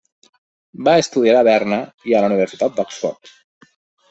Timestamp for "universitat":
2.31-2.81